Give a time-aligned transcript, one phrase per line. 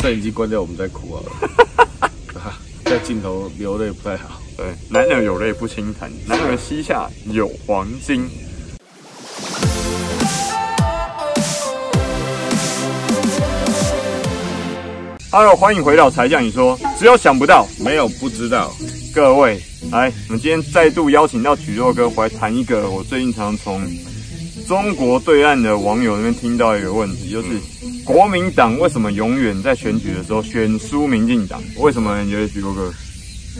[0.00, 2.10] 摄影机关掉，我们再哭好了。
[2.84, 4.40] 在镜头流泪不太好。
[4.56, 8.28] 对，男儿有泪不轻弹，男儿膝下有黄金。
[15.30, 18.72] Hello，欢迎回到柴 Sean 你说，只有想不到，没有不知道。
[19.14, 19.60] 各位，
[19.90, 23.84] 来，我们今天再度邀请到曲若哥回来谈一个我最近常从
[24.66, 27.48] 中国对岸的网友那边听到一个问题，就是
[28.08, 31.62] 国民党为什么永远在选举的时候选输民进党？
[31.76, 32.22] 为什么？
[32.22, 32.90] 你觉得蒟蒻哥？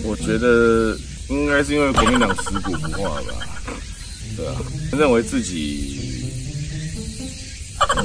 [0.05, 3.27] 我觉得应该是因为国民党食古不化吧，
[4.39, 4.55] 对啊，
[4.99, 6.01] 认为自己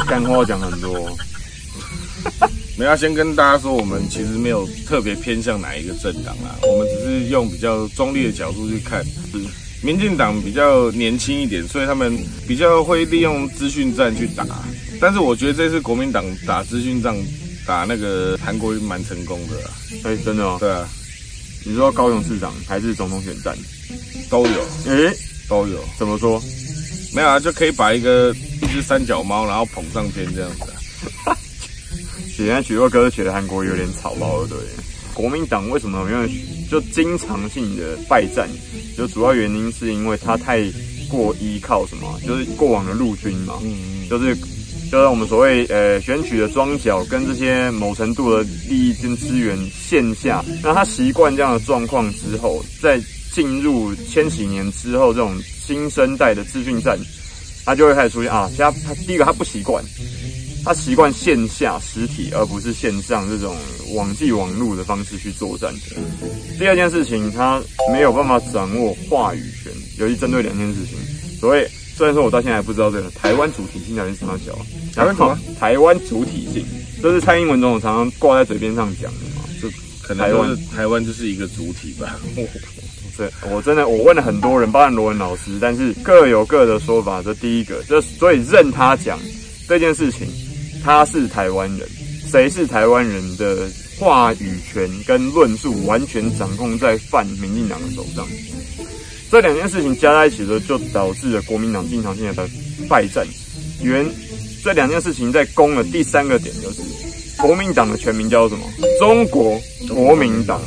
[0.06, 1.18] 干话讲很多。
[2.78, 9.02] 没要先跟大家说，我们其实没有特别偏向哪一个政党啦，我们只是用比较中立的角度去看。
[9.06, 9.40] 是
[9.82, 14.46] 民进党比较年轻一点，所以他们比较会利用资讯战去打。
[15.04, 17.14] 但是我觉得这次国民党打资讯战，
[17.68, 19.58] 打那个韩国瑜蛮成功的。
[20.06, 20.56] 哎，真的哦。
[20.62, 20.88] 对啊。
[21.66, 23.54] 你说高雄市长还是总统选战
[24.30, 25.14] 都有，诶，
[25.50, 25.84] 都有。
[26.00, 26.42] 怎么说？
[27.14, 30.74] 没有啊，就可以把一个一只三脚猫，然后捧上天这样子。
[32.34, 34.58] 现在蒟蒻哥写的韩国有点草包了，对。
[35.14, 36.30] 国民党为什么因为
[36.72, 38.50] 就经常性的败战？
[38.98, 40.64] 就主要原因是因为他太
[41.10, 42.18] 过依靠什么？
[42.26, 44.34] 就是过往的陆军嘛，嗯，就是。
[44.94, 56.96] 就是我们所谓呃选取的桩脚跟这些某程度的利益跟资源线下，那他习惯这样的状况之后，在进入千禧年之后这种新生代的资讯战，
[57.66, 59.84] 他就会开始出现啊，他他第一个他不习惯，
[60.64, 63.56] 他习惯线下实体而不是线上这种
[63.96, 65.74] 网际网络的方式去作战。
[66.60, 67.60] 第二件事情，他
[67.92, 71.00] 没有办法掌握话语权，尤其针对两件事情，
[71.40, 71.68] 所谓。
[71.96, 74.54] 虽然说我到现在还不知道这个台湾主体性到底是什么小，
[74.96, 75.40] 台湾什么？
[75.60, 76.66] 台湾主体性，
[77.02, 79.44] 这是蔡英文总统常常挂在嘴边上讲的嘛？
[79.62, 79.70] 就
[80.02, 82.20] 可能就是台湾就是一个主体吧。
[83.16, 87.22] 对，我真的我问了很多人，包括罗文老师，但是各有各的说法。
[87.22, 89.20] 这第一个，这所以任他讲
[89.68, 90.28] 这件事情，
[90.84, 91.88] 他是台湾人，
[92.26, 93.70] 谁是台湾人的
[94.00, 98.28] 话语权跟论述，完全掌控在泛民进党的手上。
[99.34, 102.48] 这两件事情加在一起的，就导致了国民党经常性的
[102.88, 103.26] 败战。
[103.82, 104.06] 原
[104.64, 106.84] 这两件事情在攻的第三个点就是，
[107.42, 108.64] 国民党的全名叫什么？
[109.00, 110.62] 中国国民党。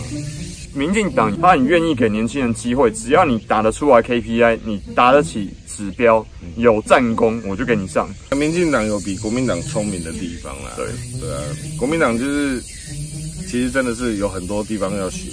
[0.75, 6.26] 民进党他很愿意给年轻人机会，只要你打得出来 KPI，你打得起指标，
[6.56, 8.12] 有战功，我就给你上。
[8.32, 10.72] 民进党有比国民党聪明的地方啦。
[10.76, 10.87] 对
[11.21, 11.41] 对啊，
[11.78, 12.60] 国民党就是
[13.49, 15.31] 其实真的是有很多地方要学。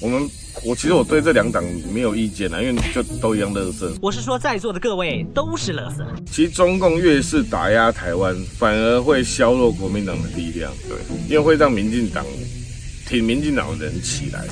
[0.00, 0.26] 我们。
[0.62, 3.92] 我其实我对这两党没有意见啦，因为就都一样乐色。
[4.00, 6.06] 我是说，在座的各位都是乐色。
[6.30, 10.96] 其实中共越是打压台湾，反而会削弱国民党的力量，对，
[11.28, 12.24] 因为会让民进党
[13.06, 14.44] 挺民进党的人起来。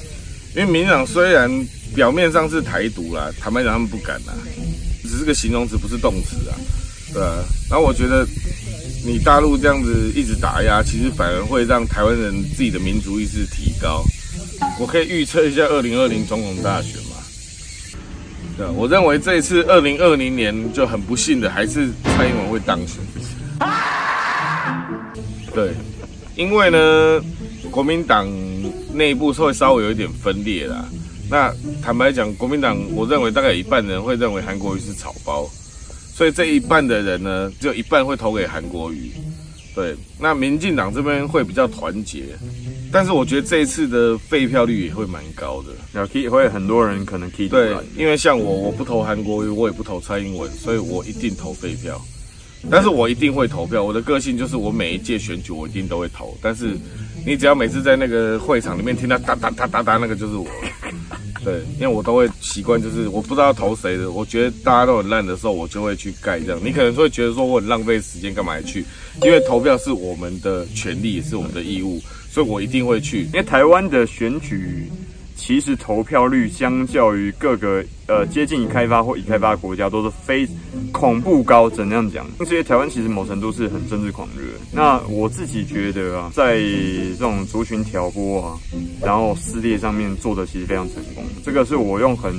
[0.54, 1.50] 因为民进党虽然
[1.94, 4.34] 表面上是台独啦，坦白讲他们不敢啦，
[5.04, 6.52] 只是个形容词，不是动词啊，
[7.14, 7.42] 对啊。
[7.70, 8.26] 然后我觉得
[9.06, 14.04] 你大陆这样子一直打压，其实反而会让台湾人自己的民族意识提高。
[14.80, 17.16] 我可以预测一下二零二零总统大选嘛？
[18.56, 22.98] 对，我认为这一次二零二零年就很不幸的，还是蔡英文会当选。
[25.54, 25.70] 对，
[26.36, 27.24] 因为呢，
[27.70, 28.28] 国民党
[28.92, 30.84] 内部是会稍微有一点分裂啦。
[31.30, 35.48] 那坦白讲，国民党我认为大概有一半人会认为韩国瑜是草包，
[36.14, 39.12] 所以这一半的人呢，只有一半会投给韩国瑜。
[39.74, 42.24] 对，那民进党这边会比较团结。
[42.92, 52.00] 但是我觉得这一次的废票率也会蛮高的，然后会很多人可能 key 对，因为像我，我不投韩国瑜，我也不投蔡英文，所以我一定投废票。
[52.70, 56.38] 但是我一定会投票，我的个性就是我每一届选举我一定都会投。
[56.40, 56.76] 但是
[57.26, 60.46] 你只要每次在那个会场里面听到哒哒哒哒哒，那个就是我。
[61.44, 66.60] 对，因为我都会习惯，就是我不知道投谁的，我觉得大家都很烂的时候，我就会去盖这样。
[66.62, 68.84] 你可能会觉得说我很浪费时间，干嘛去？
[69.22, 72.00] 因为投票是我们的权利，也是我们的义务。
[72.30, 74.90] 所以我一定会去，因为台湾的选举
[75.36, 80.46] 其实投票率相较于各个呃接近已开发或已开发国家都是非
[80.92, 82.26] 恐怖高，怎样讲？
[82.38, 84.44] 这些台湾其实某程度是很政治狂热。
[84.72, 88.58] 那我自己觉得啊，在这种族群挑拨啊，
[89.02, 92.32] 然后撕裂上面做的其实非常成功，这个是我用很。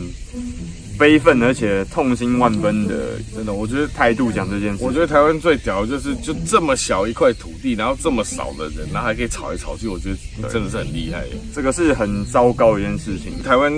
[1.04, 11.26] 悲愤而且痛心万分的，真的，我觉得态度讲这件事，我觉得台湾最屌的就是就这么小一块土地，然后这么少的人，然后还可以吵来吵去，我觉得真的是很厉害。
[11.54, 13.44] 这个是很糟糕的一件事情。
[13.44, 13.70] 台湾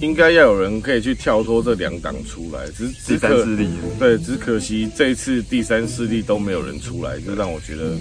[0.00, 3.68] 应该要有人可以去跳脱这两党出来，只是第三势力，
[3.98, 7.96] 对，只可惜这一次第三势力都没有人出来，就让我觉得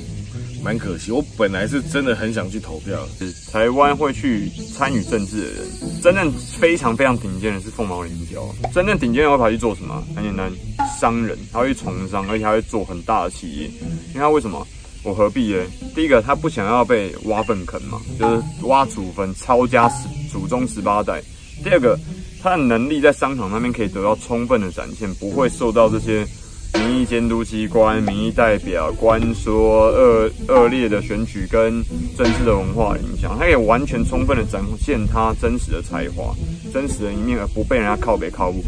[0.63, 1.12] 蛮可惜。
[1.12, 2.98] 我本来是真的很想去投票。
[3.19, 8.48] 是台湾会去参与政治的人，真正非常非常顶尖的是凤毛麟角。
[8.74, 10.01] 真正顶尖的人会跑去做什么？
[10.15, 10.51] 很简单，
[11.00, 13.69] 商人，他会去从商，而且他会做很大的企业。
[14.13, 14.65] 你看为什么？
[15.04, 15.62] 我何必呢？
[15.94, 21.21] 第一个，他不想要被挖粪坑嘛，就是挖祖坟、抄家十祖宗十八代。
[21.62, 22.00] 第二个，
[22.42, 26.25] 他的能力在商场那边可以得到充分的展现，不会受到这些
[26.74, 31.84] 民意监督机关、民意代表、官说恶恶劣的选举跟
[32.18, 33.38] 政治的文化影响。
[33.38, 36.34] 他可以完全充分的展现他真实的才华、
[36.74, 38.64] 真实的一面，而不被人家靠北靠母。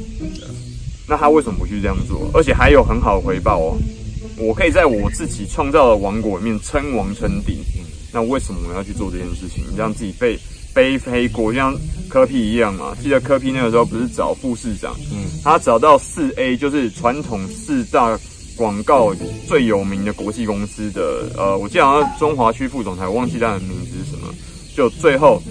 [1.08, 2.30] 那他为什么不去这样做？
[2.34, 3.78] 而且还有很好的回报哦。
[4.38, 7.60] 我可以在我自己创造的王国里面称王称帝，
[8.12, 9.64] 那为什么我要去做这件事情？
[9.78, 10.38] 让自己被
[10.76, 11.74] 背黑锅，就像
[12.10, 12.94] 柯 P 一样嘛？
[13.02, 18.20] 记得柯 P 那个时候不是找副市长，嗯，他找到四 A，就是传统四大
[18.58, 19.14] 广告
[19.48, 24.28] 最有名的国际公司的，呃，我记得好像中华区副总裁，我忘记他的名字是什么。
[24.76, 25.42] 就最后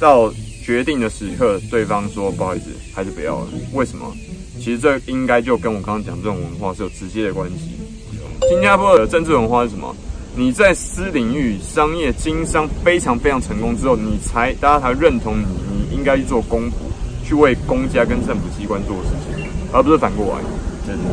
[0.00, 0.32] 到
[0.64, 3.48] 决定的时刻，对方说不好意思，还是不要了。
[3.72, 4.12] 为什么？
[4.58, 7.70] 其实这应该就跟我刚刚讲这种文化是有直接的关系。
[8.48, 9.94] 新加坡的政治文化是什么？
[10.34, 15.44] 你在私领域商业经商非常非常成功之后，你才大家才认同你，
[15.90, 16.72] 你应该去做公仆，
[17.22, 20.40] 去为公家跟政府机关做事情，而不是反过来。
[20.86, 21.04] 真的。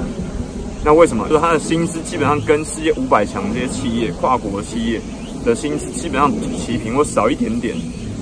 [0.85, 1.27] 那为什么？
[1.27, 5.01] 就是他的薪资基本上跟世界五百强这些企业、跨国企业
[5.43, 7.75] 的薪资基本上齐平或少一点点，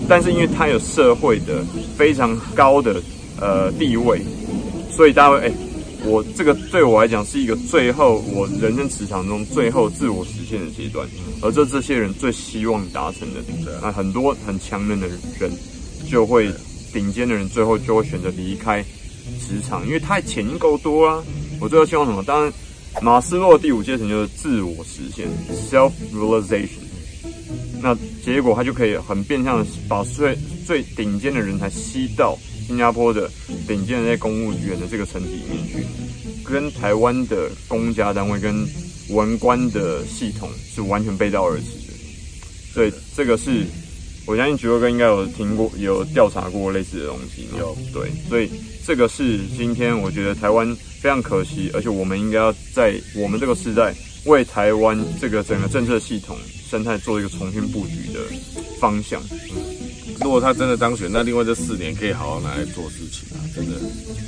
[0.10, 1.64] 但是因为他有社会的
[1.96, 3.00] 非常高的
[3.40, 4.20] 呃地位，
[4.90, 5.44] 所以大家会哎。
[5.46, 5.54] 欸
[6.06, 11.08] 我这个对我来讲是一个最后我人生职场中最后自我实现的阶段，
[11.42, 13.42] 而这这些人最希望达成的。
[13.82, 15.52] 那很多很强人的人
[16.10, 16.50] 就会
[16.94, 18.84] 顶尖的人最后就会选择离开
[19.40, 21.24] 职场，因为他钱够多啊。
[21.60, 22.24] 我最后希望什么？
[22.24, 22.54] 当然，
[23.02, 25.28] 马斯洛第五阶层就是自我实现
[25.70, 26.70] （self realization）。
[27.82, 32.38] 那结果他就可以很变相的把最最顶尖的人才吸到。
[32.68, 33.31] 新加坡的
[33.66, 35.86] 顶尖的那些公务员的这个层级里面去，
[36.44, 38.68] 跟台湾的公家单位跟
[39.10, 41.94] 文官的系统是完全背道而驰的。
[42.74, 43.66] 所以这个是
[44.25, 47.48] 我相信菊哥哥应该有听过、有调查过类似的东西。
[47.58, 48.50] 有对，所以
[48.86, 56.38] 这个是今天我觉得台湾非常可惜，而且我们应该要在我们这个时代为台湾这个整个政策系统
[56.69, 58.19] 生态做一个重新布局的
[58.78, 59.24] 方向。
[60.22, 63.40] 如果他真的当选，那另外这四年可以好好拿来做事情啊！
[63.56, 63.74] 真的，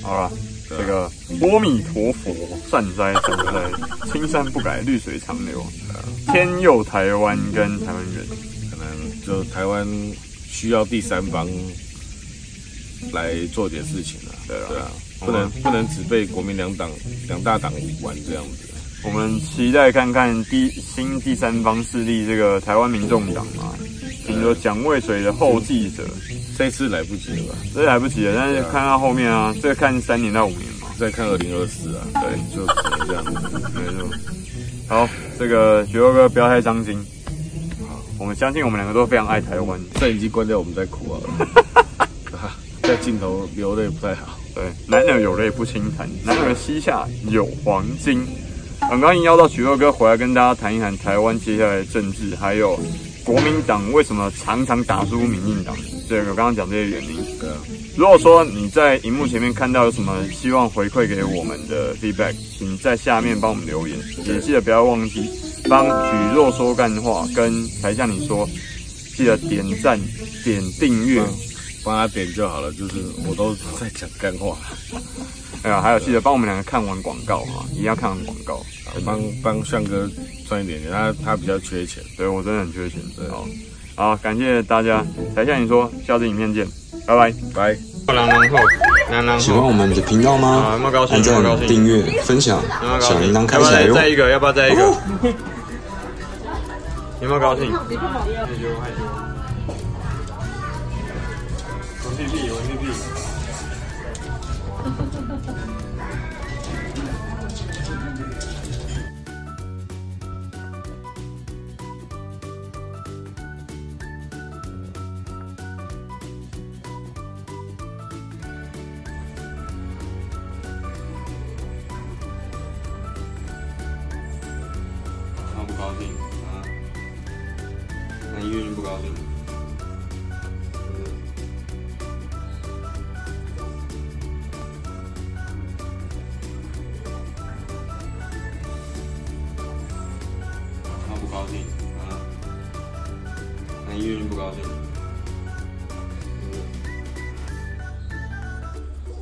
[0.02, 0.32] 好了，
[0.70, 2.34] 这个阿弥陀佛，
[2.70, 5.66] 善哉善哉，青山不改，绿水长流，
[6.32, 8.26] 天佑台湾跟台湾人，
[8.70, 9.88] 可能就台湾
[10.48, 11.48] 需要第三方
[13.12, 14.36] 来做点事情了。
[14.48, 16.90] 对啊，对啊，不能不能只被国民两党
[17.28, 18.70] 两大党玩这样子。
[19.04, 23.74] 我们期待看看第新第三方势力这个台湾民众党啊。
[24.28, 26.04] 比如说蒋渭水的后继者，
[26.56, 27.60] 这次来不及了吧？
[27.74, 33.32] 这来不及了，但是看到后面啊，这个看三年到五年嘛，再看二零二四啊，对，就只能这样子，
[33.74, 34.08] 没错。
[34.88, 35.10] 好，
[35.40, 36.96] 这个雪哥哥不要太伤心。
[37.88, 39.80] 好，我们相信我们两个都非常爱台湾。
[40.00, 41.22] 摄影机关掉，我们再哭啊。
[42.84, 44.38] 在镜头流泪不太好。
[44.54, 48.28] 对，男儿有泪不轻弹，男儿膝下有黄金。
[48.88, 52.80] 很高兴邀到许若哥回来跟大家谈一谈台湾接下来的政治，还有。
[53.26, 55.78] 国民党为什么常常打输民进党？
[56.08, 57.20] 这个刚刚讲这些原因。
[57.96, 63.96] 如果说你在荧幕前面看到有什么希望回馈给我们的 feedback，请在下面帮我们留言。
[64.26, 65.30] 也记得不要忘记
[65.70, 68.50] 帮许若说干话跟台下你说，
[69.16, 70.00] 记得点赞、
[70.44, 71.22] 点订阅，
[71.84, 72.72] 帮他点就好了。
[72.74, 72.96] 就是
[73.28, 74.58] 我都在讲干话。
[75.64, 78.62] 哎呀，还有记得帮我们两个看完广告哈，一定要看完广告。
[79.06, 80.10] 帮帮向哥
[80.48, 83.00] 赚一点钱，他他比较缺钱，对，我真的很缺钱。
[83.16, 83.46] 对，好，
[83.96, 85.06] 好，感谢大家。
[85.36, 86.66] 台下你说，下次影片见，
[87.06, 87.78] 拜拜拜。
[89.38, 90.80] 喜欢我们的频道吗？
[91.12, 92.64] 按赞、订阅、分享，
[93.00, 93.94] 小铃铛开起来哟。
[93.94, 94.82] 再一个，要不要再一个？
[97.22, 97.72] 有没有高兴？
[102.20, 103.29] 高兴